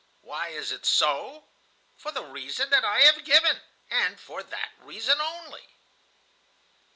Why 0.21 0.47
is 0.47 0.71
it 0.71 0.83
so? 0.83 1.43
"For 1.95 2.11
the 2.11 2.23
reason 2.23 2.71
that 2.71 2.83
I 2.83 3.01
have 3.01 3.23
given, 3.23 3.61
and 3.91 4.19
for 4.19 4.41
that 4.41 4.71
reason 4.79 5.21
only." 5.21 5.67